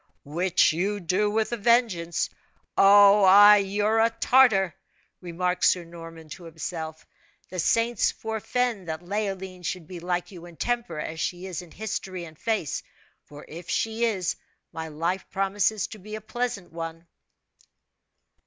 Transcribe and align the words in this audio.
"Which 0.25 0.73
you 0.73 0.99
do 0.99 1.29
with 1.29 1.51
a 1.51 1.57
vengeance! 1.57 2.27
Oh! 2.75 3.53
you're 3.53 3.99
a 3.99 4.09
Tartar!" 4.09 4.73
remarked 5.21 5.63
Sir 5.63 5.83
Norman 5.83 6.27
to 6.29 6.45
himself. 6.45 7.05
"The 7.49 7.59
saints 7.59 8.09
forefend 8.09 8.87
that 8.87 9.03
Leoline 9.03 9.61
should 9.61 9.85
be 9.85 9.99
like 9.99 10.31
you 10.31 10.47
in 10.47 10.55
temper, 10.55 10.99
as 10.99 11.19
she 11.19 11.45
is 11.45 11.61
in 11.61 11.69
history 11.69 12.25
and 12.25 12.35
face; 12.35 12.81
for 13.25 13.45
if 13.47 13.69
she 13.69 14.05
is, 14.05 14.35
my 14.71 14.87
life 14.87 15.27
promises 15.29 15.85
to 15.89 15.99
be 15.99 16.15
a 16.15 16.21
pleasant 16.21 16.73
one." 16.73 17.05